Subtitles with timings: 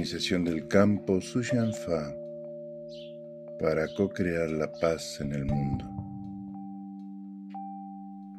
[0.00, 2.16] organización del campo Sushanfa
[3.60, 5.84] para co-crear la paz en el mundo.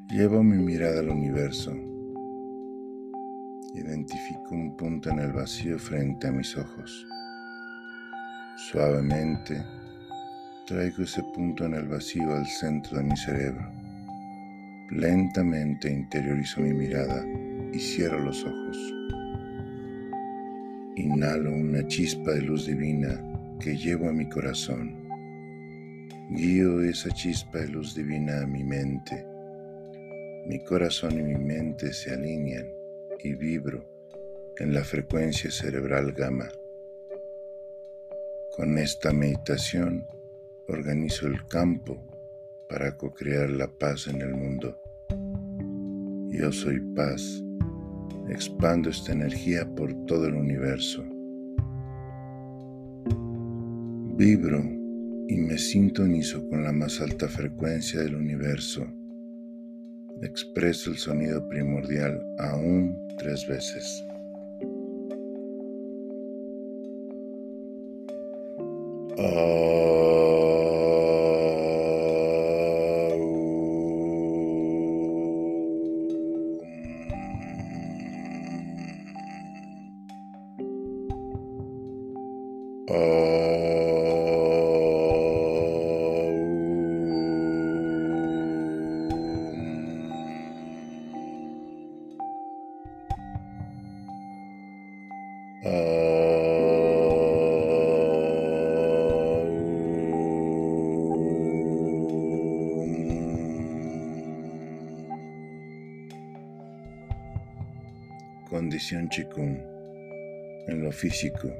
[0.10, 1.72] Llevo mi mirada al universo.
[3.76, 7.06] Identifico un punto en el vacío frente a mis ojos.
[8.72, 9.64] Suavemente
[10.66, 13.72] traigo ese punto en el vacío al centro de mi cerebro.
[14.90, 17.24] Lentamente interiorizo mi mirada
[17.72, 19.21] y cierro los ojos.
[20.98, 25.08] Inhalo una chispa de luz divina que llevo a mi corazón.
[26.32, 29.26] Guío esa chispa de luz divina a mi mente.
[30.46, 32.68] Mi corazón y mi mente se alinean
[33.24, 33.86] y vibro
[34.58, 36.50] en la frecuencia cerebral gamma.
[38.58, 40.06] Con esta meditación
[40.68, 42.04] organizo el campo
[42.68, 44.78] para co-crear la paz en el mundo.
[46.30, 47.42] Yo soy paz
[48.30, 51.04] expando esta energía por todo el universo.
[54.18, 54.62] Vibro
[55.28, 58.86] y me sintonizo con la más alta frecuencia del universo.
[60.22, 64.06] Expreso el sonido primordial aún tres veces.
[95.64, 95.78] Condición
[109.10, 109.56] Chikung
[110.68, 111.54] en lo físico,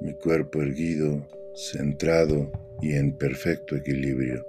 [0.00, 4.46] mi cuerpo erguido, centrado y en perfecto equilibrio.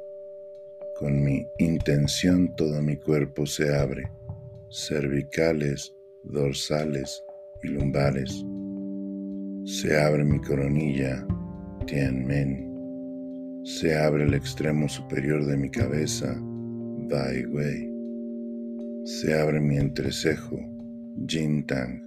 [0.97, 4.09] Con mi intención todo mi cuerpo se abre,
[4.69, 5.93] cervicales,
[6.23, 7.25] dorsales
[7.63, 8.45] y lumbares.
[9.65, 11.25] Se abre mi coronilla,
[11.85, 12.71] Tianmen.
[13.63, 16.35] Se abre el extremo superior de mi cabeza,
[17.09, 17.89] Bai Wei.
[19.05, 20.57] Se abre mi entrecejo,
[21.27, 22.01] Jintang.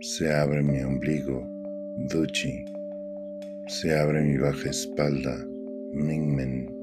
[0.00, 1.46] Se abre mi ombligo,
[2.10, 2.64] Duchi.
[3.66, 5.36] Se abre mi baja espalda,
[5.92, 6.74] Mingmen.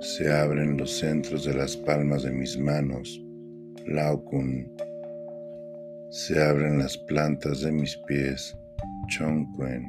[0.00, 3.22] Se abren los centros de las palmas de mis manos,
[3.86, 4.66] Laokun.
[6.12, 8.56] Se abren las plantas de mis pies,
[9.06, 9.88] Chongquen.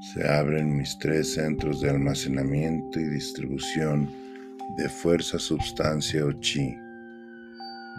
[0.00, 4.10] Se abren mis tres centros de almacenamiento y distribución
[4.76, 6.76] de fuerza, substancia o chi.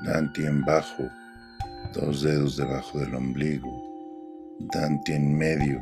[0.04, 1.10] Danti en bajo,
[1.94, 3.72] dos dedos debajo del ombligo.
[4.74, 5.82] Danti en medio,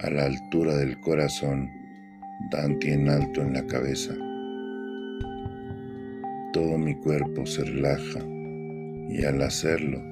[0.00, 1.66] a la altura del corazón.
[2.50, 4.12] Danti en alto en la cabeza.
[6.52, 8.20] Todo mi cuerpo se relaja
[9.08, 10.11] y al hacerlo,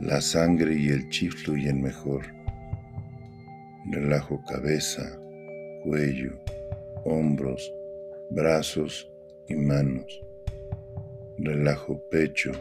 [0.00, 2.24] la sangre y el chi fluyen mejor.
[3.90, 5.18] Relajo cabeza,
[5.82, 6.38] cuello,
[7.04, 7.72] hombros,
[8.30, 9.10] brazos
[9.48, 10.22] y manos.
[11.38, 12.52] Relajo pecho,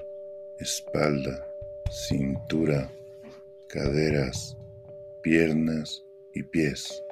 [0.59, 1.45] espalda,
[1.91, 2.89] cintura,
[3.67, 4.57] caderas,
[5.21, 7.03] piernas y pies.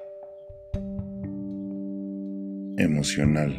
[2.77, 3.53] Emocional.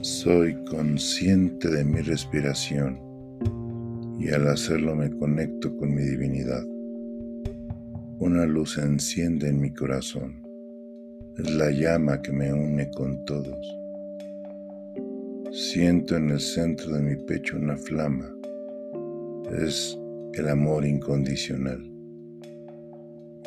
[0.00, 3.05] Soy consciente de mi respiración
[4.18, 6.64] y al hacerlo me conecto con mi divinidad.
[8.18, 10.42] Una luz se enciende en mi corazón.
[11.36, 13.66] Es la llama que me une con todos.
[15.52, 18.26] Siento en el centro de mi pecho una flama.
[19.58, 19.98] Es
[20.32, 21.82] el amor incondicional.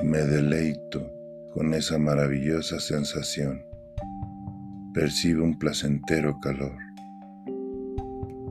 [0.04, 1.12] Me deleito
[1.54, 3.64] con esa maravillosa sensación.
[4.94, 6.78] Percibo un placentero calor.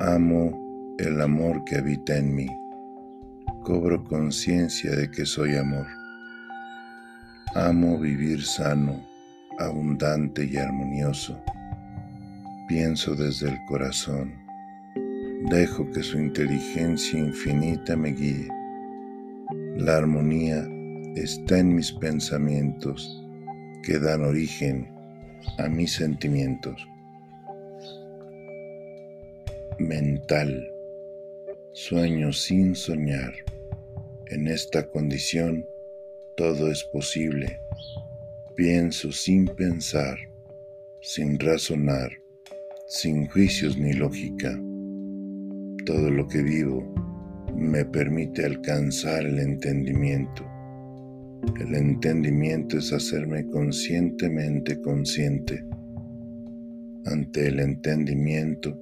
[0.01, 0.68] Amo
[0.99, 2.49] el amor que habita en mí.
[3.63, 5.87] Cobro conciencia de que soy amor.
[7.55, 9.07] Amo vivir sano,
[9.59, 11.41] abundante y armonioso.
[12.67, 14.35] Pienso desde el corazón.
[15.49, 18.49] Dejo que su inteligencia infinita me guíe.
[19.77, 20.67] La armonía
[21.15, 23.25] está en mis pensamientos
[23.85, 24.93] que dan origen
[25.59, 26.89] a mis sentimientos.
[29.79, 30.69] Mental
[31.81, 33.33] Sueño sin soñar.
[34.27, 35.65] En esta condición
[36.37, 37.61] todo es posible.
[38.57, 40.19] Pienso sin pensar,
[41.01, 42.11] sin razonar,
[42.89, 44.61] sin juicios ni lógica.
[45.87, 46.83] Todo lo que vivo
[47.55, 50.45] me permite alcanzar el entendimiento.
[51.61, 55.65] El entendimiento es hacerme conscientemente consciente.
[57.05, 58.77] Ante el entendimiento,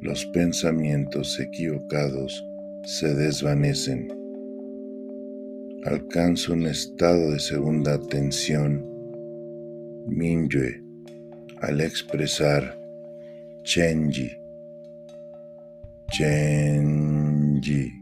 [0.00, 2.44] los pensamientos equivocados
[2.84, 4.08] se desvanecen.
[5.84, 8.84] Alcanzo un estado de segunda atención,
[10.06, 10.82] Minyue,
[11.60, 12.78] al expresar
[13.62, 14.30] Chenji,
[16.10, 17.92] Chenji,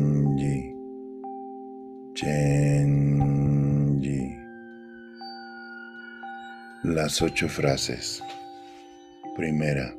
[2.15, 3.21] Chenji.
[6.83, 8.23] Las ocho frases.
[9.35, 9.95] Primera.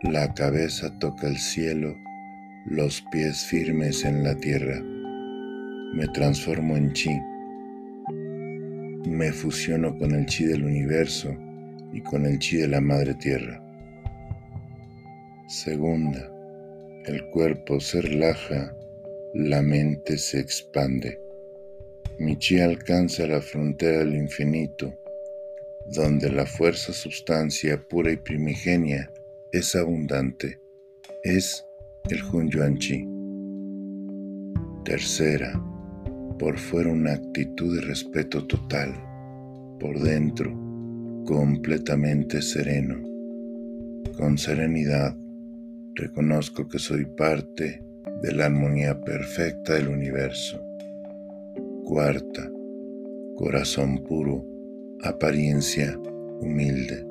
[0.00, 1.94] La cabeza toca el cielo,
[2.64, 4.80] los pies firmes en la tierra.
[5.92, 7.10] Me transformo en chi.
[9.06, 11.36] Me fusiono con el chi del universo
[11.92, 13.62] y con el chi de la madre tierra.
[15.46, 16.32] Segunda,
[17.04, 18.74] el cuerpo se relaja,
[19.34, 21.20] la mente se expande.
[22.18, 24.98] Mi chi alcanza la frontera del infinito,
[25.88, 29.10] donde la fuerza sustancia pura y primigenia
[29.52, 30.60] es abundante,
[31.22, 31.64] es
[32.10, 33.06] el Yuan Chi.
[34.84, 35.60] Tercera,
[36.38, 38.94] por fuera una actitud de respeto total,
[39.78, 40.52] por dentro
[41.24, 43.02] completamente sereno.
[44.16, 45.16] Con serenidad
[45.94, 47.82] reconozco que soy parte
[48.22, 50.60] de la armonía perfecta del universo.
[51.84, 52.50] Cuarta,
[53.36, 54.55] corazón puro,
[55.02, 55.96] apariencia
[56.40, 57.06] humilde.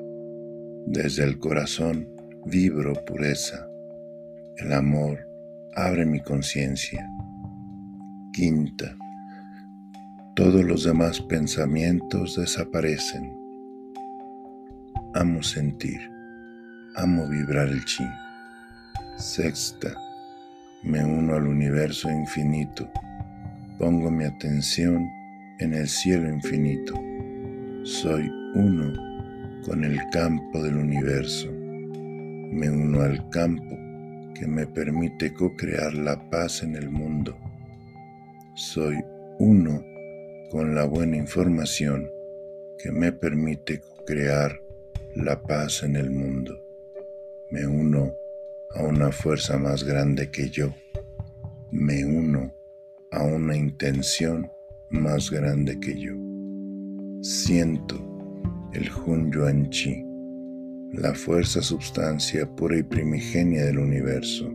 [0.86, 2.08] Desde el corazón
[2.44, 3.68] vibro pureza.
[4.56, 5.28] El amor
[5.74, 7.08] abre mi conciencia.
[8.32, 8.96] Quinta,
[10.34, 13.32] todos los demás pensamientos desaparecen.
[15.14, 16.00] Amo sentir,
[16.94, 18.04] amo vibrar el chi.
[19.16, 19.94] Sexta,
[20.82, 22.90] me uno al universo infinito.
[23.78, 25.08] Pongo mi atención
[25.58, 26.94] en el cielo infinito.
[27.86, 28.92] Soy uno
[29.64, 33.78] con el campo del universo me uno al campo
[34.34, 37.38] que me permite co-crear la paz en el mundo.
[38.56, 38.96] Soy
[39.38, 39.84] uno
[40.50, 42.10] con la buena información
[42.76, 44.60] que me permite co-crear
[45.14, 46.60] la paz en el mundo.
[47.50, 48.12] Me uno
[48.74, 50.74] a una fuerza más grande que yo.
[51.70, 52.52] Me uno
[53.12, 54.50] a una intención
[54.90, 56.25] más grande que yo.
[57.20, 57.96] Siento
[58.72, 60.06] el Hun Yuan Chi
[60.92, 64.50] la fuerza substancia pura y primigenia del universo.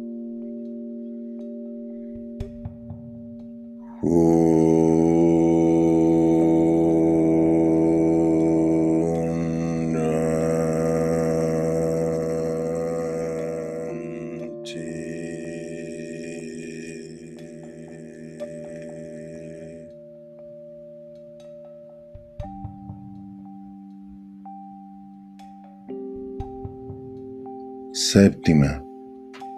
[28.11, 28.83] Séptima,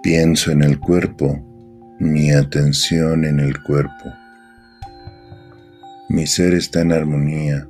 [0.04, 1.44] pienso en el cuerpo,
[2.00, 4.14] mi atención en el cuerpo.
[6.10, 7.68] Mi ser está en armonía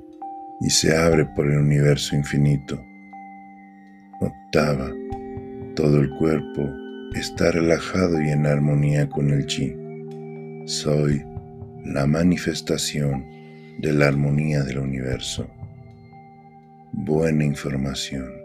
[0.59, 2.84] y se abre por el universo infinito.
[4.19, 4.91] Octava,
[5.74, 6.69] todo el cuerpo
[7.15, 9.74] está relajado y en armonía con el chi.
[10.65, 11.24] Soy
[11.86, 13.24] la manifestación
[13.79, 15.48] de la armonía del universo.
[16.91, 18.42] Buena información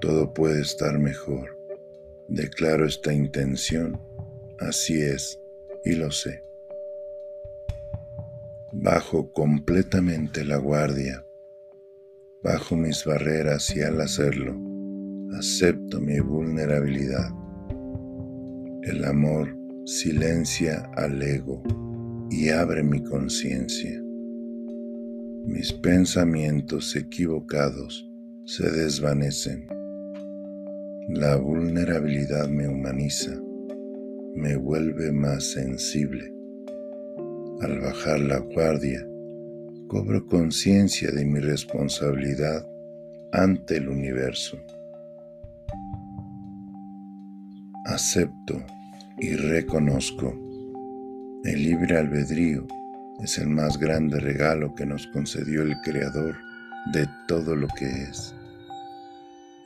[0.00, 1.58] todo puede estar mejor.
[2.28, 4.00] Declaro esta intención,
[4.58, 5.40] así es,
[5.84, 6.44] y lo sé.
[8.72, 11.26] Bajo completamente la guardia,
[12.42, 14.56] bajo mis barreras y al hacerlo,
[15.36, 17.30] acepto mi vulnerabilidad.
[18.82, 19.54] El amor
[19.84, 21.62] silencia al ego
[22.30, 24.00] y abre mi conciencia.
[25.46, 28.08] Mis pensamientos equivocados
[28.44, 29.79] se desvanecen
[31.08, 33.32] la vulnerabilidad me humaniza,
[34.34, 36.32] me vuelve más sensible.
[37.60, 39.06] Al bajar la guardia,
[39.88, 42.66] cobro conciencia de mi responsabilidad
[43.32, 44.58] ante el universo.
[47.86, 48.62] Acepto
[49.18, 50.32] y reconozco
[51.44, 52.66] el libre albedrío
[53.22, 56.36] es el más grande regalo que nos concedió el Creador
[56.92, 58.34] de todo lo que es.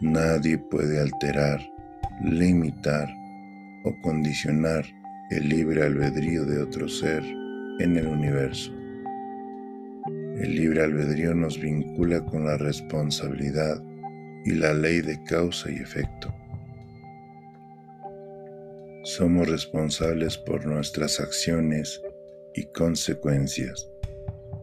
[0.04, 1.66] Nadie puede alterar,
[2.22, 3.08] limitar
[3.84, 4.84] o condicionar
[5.30, 7.24] el libre albedrío de otro ser
[7.78, 8.70] en el universo.
[10.06, 13.82] El libre albedrío nos vincula con la responsabilidad
[14.44, 16.34] y la ley de causa y efecto.
[19.04, 22.02] somos responsables por nuestras acciones
[22.54, 23.88] y consecuencias.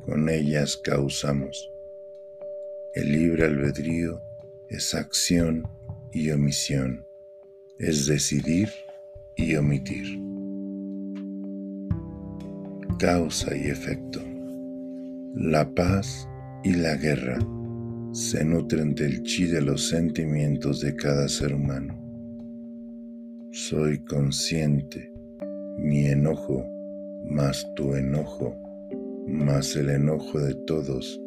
[0.05, 1.71] Con ellas causamos.
[2.93, 4.21] El libre albedrío
[4.71, 5.67] es acción
[6.13, 7.05] y omisión,
[7.77, 8.69] es decidir
[9.35, 10.17] y omitir.
[12.97, 14.21] Causa y efecto.
[15.35, 16.27] La paz
[16.63, 17.37] y la guerra
[18.13, 21.97] se nutren del chi de los sentimientos de cada ser humano.
[23.51, 25.11] Soy consciente,
[25.77, 26.65] mi enojo
[27.29, 28.55] más tu enojo,
[29.27, 31.19] más el enojo de todos,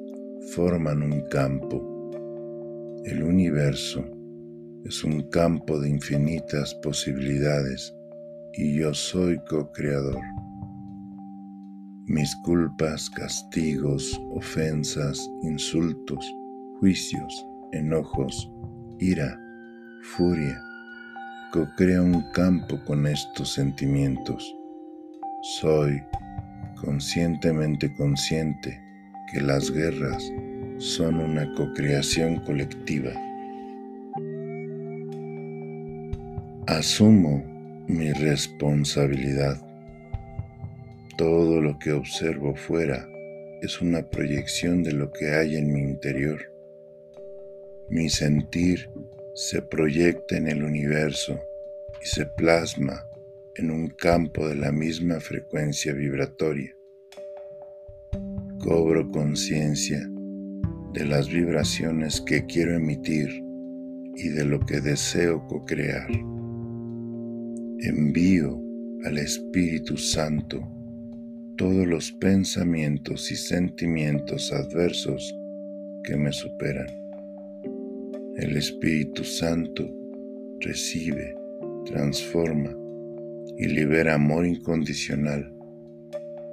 [0.54, 1.93] forman un campo.
[3.04, 4.02] El universo
[4.87, 7.94] es un campo de infinitas posibilidades
[8.54, 10.23] y yo soy co-creador.
[12.06, 16.25] Mis culpas, castigos, ofensas, insultos,
[16.80, 18.50] juicios, enojos,
[19.00, 19.38] ira,
[20.16, 20.58] furia,
[21.52, 24.56] co-crea un campo con estos sentimientos
[25.61, 26.02] soy
[26.80, 28.80] conscientemente consciente
[29.30, 30.25] que las guerras
[30.78, 33.12] son una cocreación colectiva.
[36.66, 37.45] Asumo
[37.87, 39.61] mi responsabilidad.
[41.16, 43.09] Todo lo que observo fuera
[43.62, 46.52] es una proyección de lo que hay en mi interior.
[47.88, 48.90] Mi sentir
[49.35, 51.38] se proyecta en el universo
[52.02, 53.07] y se plasma
[53.54, 56.76] en un campo de la misma frecuencia vibratoria.
[58.59, 60.09] Cobro conciencia
[60.94, 63.44] de las vibraciones que quiero emitir
[64.14, 66.08] y de lo que deseo co-crear.
[67.80, 68.62] Envío
[69.04, 70.62] al Espíritu Santo
[71.56, 75.36] todos los pensamientos y sentimientos adversos
[76.04, 76.86] que me superan.
[78.36, 79.92] El Espíritu Santo
[80.60, 81.34] recibe,
[81.86, 82.72] transforma
[83.58, 85.52] y libera amor incondicional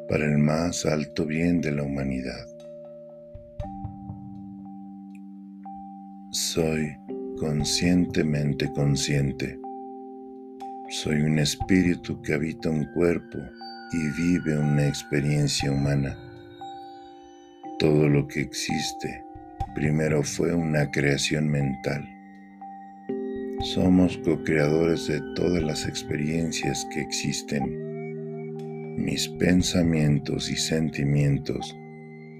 [0.09, 2.50] para el más alto bien de la humanidad.
[6.31, 6.97] Soy
[7.39, 9.59] conscientemente consciente.
[10.89, 13.37] Soy un espíritu que habita un cuerpo
[13.91, 16.17] y vive una experiencia humana.
[17.79, 19.23] Todo lo que existe
[19.75, 22.07] primero fue una creación mental
[23.63, 27.63] somos co-creadores de todas las experiencias que existen.
[28.97, 31.77] Mis pensamientos y sentimientos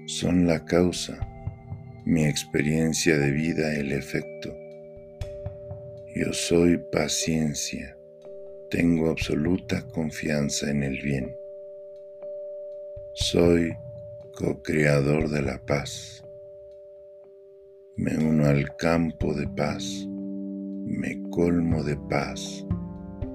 [0.06, 1.16] son la causa,
[2.04, 4.54] mi experiencia de vida el efecto.
[6.14, 7.96] Yo soy paciencia,
[8.70, 11.36] tengo absoluta confianza en el bien.
[13.14, 13.72] Soy
[14.34, 16.24] co-creador de la paz.
[17.96, 20.06] Me uno al campo de paz
[20.92, 22.66] me colmo de paz,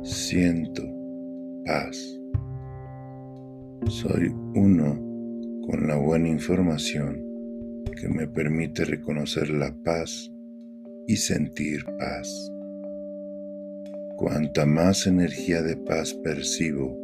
[0.03, 0.83] siento
[1.65, 1.97] paz.
[3.87, 4.93] Soy uno
[5.65, 7.26] con la buena información
[7.91, 10.31] que me permite reconocer la paz
[11.07, 12.51] y sentir paz.
[14.17, 16.97] Cuanta más energía de paz percibo,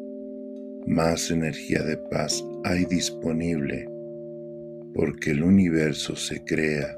[0.87, 3.87] más energía de paz hay disponible,
[4.93, 6.97] porque el universo se crea,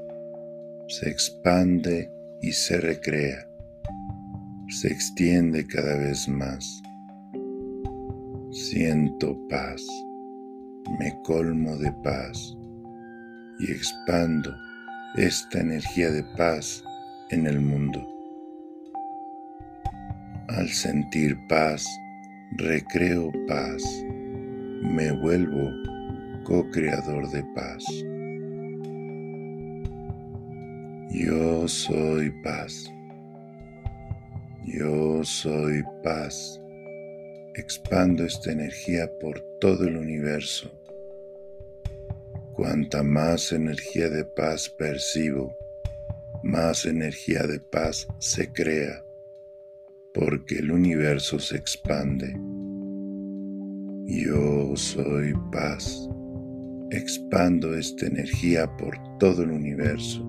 [0.88, 3.48] se expande y se recrea,
[4.68, 6.82] se extiende cada vez más.
[8.50, 9.82] Siento paz,
[10.98, 12.56] me colmo de paz
[13.58, 14.54] y expando
[15.16, 16.84] esta energía de paz
[17.30, 18.06] en el mundo.
[20.48, 21.84] Al sentir paz,
[22.52, 23.82] recreo paz,
[24.82, 25.70] me vuelvo
[26.44, 27.84] co-creador de paz.
[31.10, 32.92] Yo soy paz.
[34.64, 36.60] Yo soy paz.
[37.54, 40.70] Expando esta energía por todo el universo.
[42.56, 45.54] Cuanta más energía de paz percibo,
[46.42, 49.04] más energía de paz se crea,
[50.14, 52.34] porque el universo se expande.
[54.06, 56.08] Yo soy paz.
[56.90, 60.24] Expando esta energía por todo el universo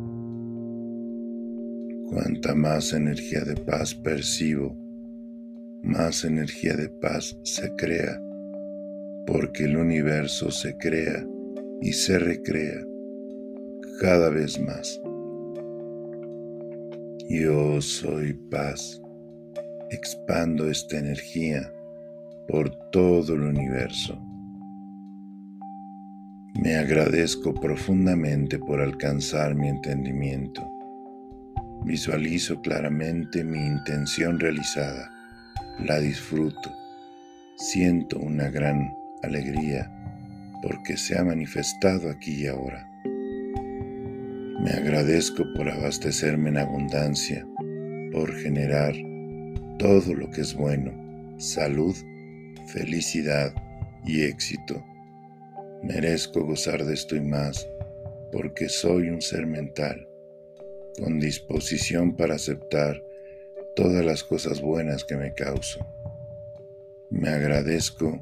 [2.10, 4.76] Cuanta más energía de paz percibo,
[5.84, 8.20] más energía de paz se crea,
[9.26, 11.26] porque el universo se crea
[11.82, 12.84] y se recrea
[14.02, 15.02] cada vez más.
[17.30, 19.02] Yo soy paz,
[19.90, 21.72] expando esta energía
[22.48, 24.22] por todo el universo.
[26.64, 30.78] Me agradezco profundamente por alcanzar mi entendimiento
[31.88, 35.10] Visualizo claramente mi intención realizada
[35.80, 36.76] la disfruto,
[37.56, 38.94] siento una gran
[39.24, 39.90] alegría
[40.62, 42.90] porque se ha manifestado aquí y ahora.
[44.60, 47.48] Me agradezco por abastecerme en abundancia,
[48.12, 48.94] por generar
[49.78, 50.92] todo lo que es bueno,
[51.38, 51.96] salud,
[52.68, 53.54] felicidad
[54.06, 54.84] y éxito.
[55.84, 57.68] Merezco gozar de esto y más
[58.32, 60.08] porque soy un ser mental,
[61.00, 63.02] con disposición para aceptar
[63.76, 65.86] todas las cosas buenas que me causo.
[67.10, 68.20] Me agradezco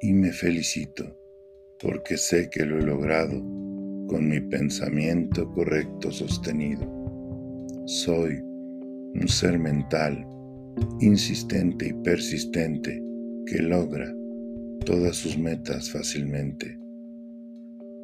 [0.00, 1.21] y me felicito
[1.82, 3.40] porque sé que lo he logrado
[4.06, 6.86] con mi pensamiento correcto sostenido.
[7.86, 10.24] Soy un ser mental,
[11.00, 13.02] insistente y persistente
[13.46, 14.14] que logra
[14.86, 16.78] todas sus metas fácilmente.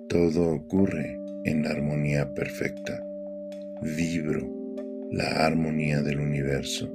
[0.08, 3.00] Todo ocurre en armonía perfecta.
[3.82, 4.74] Vibro
[5.12, 6.92] la armonía del universo.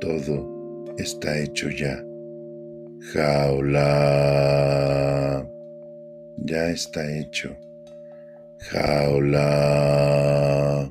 [0.00, 2.04] Todo está hecho ya.
[3.12, 4.58] Jaula.
[6.44, 7.56] Ya está hecho.
[8.70, 10.88] Jaula.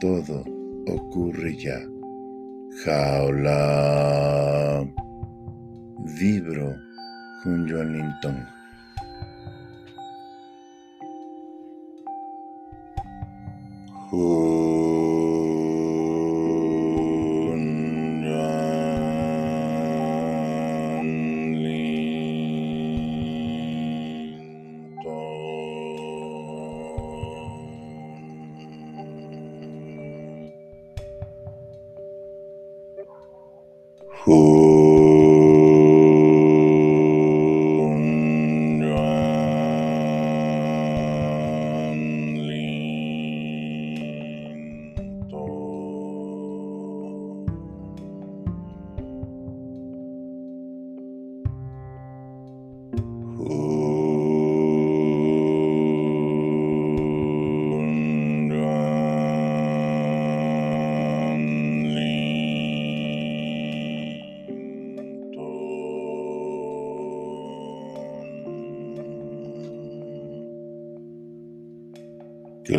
[0.00, 0.44] Todo
[0.86, 1.78] ocurre ya.
[2.84, 4.86] Jaula.
[6.18, 6.74] Vibro
[7.42, 7.48] que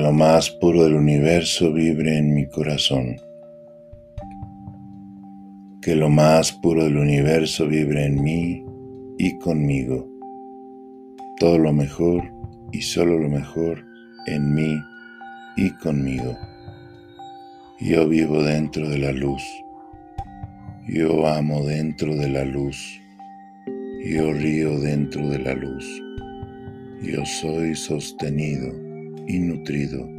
[0.09, 3.17] lo más puro del universo vibre en mi corazón.
[5.83, 8.65] Que lo más puro del universo vibre en mí
[9.19, 10.09] y conmigo.
[11.37, 12.23] Todo lo mejor
[12.71, 13.85] y solo lo mejor
[14.25, 14.81] en mí
[15.57, 16.35] y conmigo.
[17.79, 19.43] Yo vivo dentro de la luz.
[20.87, 22.99] Yo amo dentro de la luz.
[24.03, 25.85] Yo río dentro de la luz.
[27.03, 28.88] Yo soy sostenido
[29.29, 30.09] y nutrido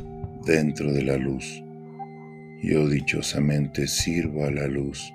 [0.46, 1.62] dentro de la luz.
[2.62, 5.12] Yo dichosamente sirvo a la luz,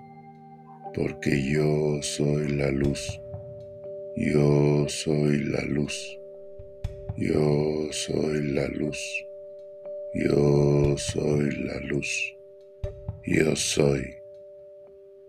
[0.93, 3.21] porque yo soy la luz.
[4.17, 6.19] Yo soy la luz.
[7.17, 9.25] Yo soy la luz.
[10.13, 12.35] Yo soy la luz.
[13.25, 14.15] Yo soy.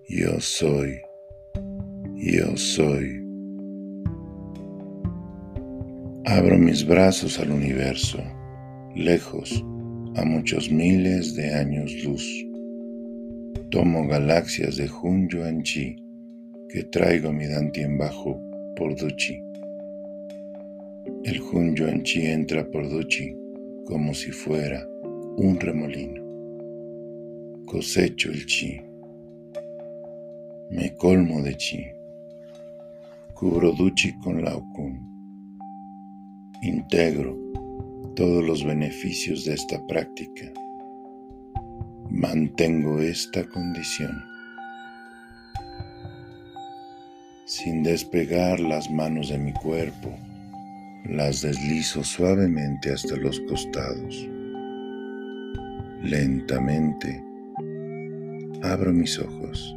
[0.09, 1.00] Yo soy.
[2.16, 3.22] Yo soy.
[6.24, 8.20] Abro mis brazos al universo
[8.97, 9.63] lejos,
[10.15, 12.25] a muchos miles de años luz.
[13.71, 15.97] Tomo galaxias de Hun Yuan Chi
[16.71, 18.41] que traigo mi Dantien bajo
[18.75, 19.39] por Duchi.
[21.25, 23.37] El Hun Yuan Chi entra por Duchi
[23.85, 24.87] como si fuera
[25.37, 26.25] un remolino.
[27.67, 28.81] Cosecho el chi.
[30.71, 31.85] Me colmo de chi.
[33.35, 34.99] Cubro Duchi con Laokun.
[36.63, 37.47] Integro
[38.16, 40.50] todos los beneficios de esta práctica.
[42.11, 44.24] Mantengo esta condición
[47.44, 50.12] sin despegar las manos de mi cuerpo.
[51.05, 54.29] Las deslizo suavemente hasta los costados.
[56.02, 57.22] Lentamente
[58.62, 59.76] abro mis ojos.